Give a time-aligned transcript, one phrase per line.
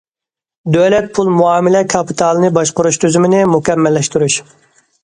[0.75, 4.43] دۆلەت پۇل مۇئامىلە كاپىتالىنى باشقۇرۇش تۈزۈمىنى مۇكەممەللەشتۈرۈش.